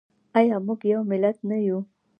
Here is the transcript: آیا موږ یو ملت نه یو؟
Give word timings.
آیا 0.37 0.55
موږ 0.65 0.79
یو 0.91 1.01
ملت 1.11 1.37
نه 1.49 1.57
یو؟ 1.67 1.79